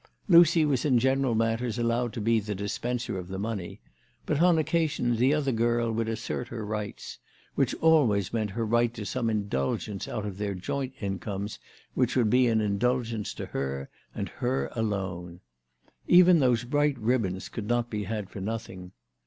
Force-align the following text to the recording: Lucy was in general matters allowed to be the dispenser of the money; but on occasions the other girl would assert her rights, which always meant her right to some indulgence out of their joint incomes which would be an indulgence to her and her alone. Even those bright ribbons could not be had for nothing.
Lucy 0.27 0.65
was 0.65 0.83
in 0.83 0.97
general 0.97 1.35
matters 1.35 1.77
allowed 1.77 2.11
to 2.11 2.19
be 2.19 2.39
the 2.39 2.55
dispenser 2.55 3.19
of 3.19 3.27
the 3.27 3.37
money; 3.37 3.79
but 4.25 4.41
on 4.41 4.57
occasions 4.57 5.19
the 5.19 5.31
other 5.31 5.51
girl 5.51 5.91
would 5.91 6.09
assert 6.09 6.47
her 6.47 6.65
rights, 6.65 7.19
which 7.53 7.75
always 7.81 8.33
meant 8.33 8.49
her 8.49 8.65
right 8.65 8.95
to 8.95 9.05
some 9.05 9.29
indulgence 9.29 10.07
out 10.07 10.25
of 10.25 10.39
their 10.39 10.55
joint 10.55 10.91
incomes 11.01 11.59
which 11.93 12.15
would 12.15 12.31
be 12.31 12.47
an 12.47 12.61
indulgence 12.61 13.31
to 13.31 13.45
her 13.45 13.91
and 14.15 14.29
her 14.29 14.71
alone. 14.75 15.39
Even 16.07 16.39
those 16.39 16.63
bright 16.63 16.97
ribbons 16.97 17.47
could 17.47 17.67
not 17.67 17.91
be 17.91 18.05
had 18.05 18.27
for 18.27 18.41
nothing. 18.41 18.93